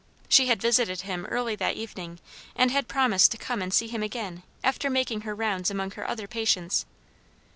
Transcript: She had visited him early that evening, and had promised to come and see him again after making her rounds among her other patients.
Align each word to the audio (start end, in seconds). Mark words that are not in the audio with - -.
She 0.27 0.47
had 0.47 0.59
visited 0.59 1.01
him 1.01 1.25
early 1.27 1.55
that 1.57 1.75
evening, 1.75 2.17
and 2.55 2.71
had 2.71 2.87
promised 2.87 3.29
to 3.33 3.37
come 3.37 3.61
and 3.61 3.71
see 3.71 3.87
him 3.87 4.01
again 4.01 4.41
after 4.63 4.89
making 4.89 5.21
her 5.21 5.35
rounds 5.35 5.69
among 5.69 5.91
her 5.91 6.09
other 6.09 6.25
patients. 6.27 6.87